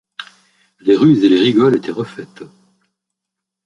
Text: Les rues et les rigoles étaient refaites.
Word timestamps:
Les 0.79 0.95
rues 0.95 1.23
et 1.23 1.29
les 1.29 1.37
rigoles 1.37 1.75
étaient 1.75 1.91
refaites. 1.91 2.43